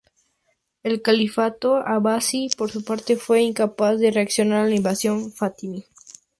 El 0.81 1.03
Califato 1.03 1.75
abasí, 1.77 2.49
por 2.57 2.71
su 2.71 2.83
parte, 2.83 3.17
fue 3.17 3.43
incapaz 3.43 3.99
de 3.99 4.09
reaccionar 4.09 4.65
a 4.65 4.67
la 4.67 4.73
invasión 4.73 5.31
fatimí. 5.31 5.85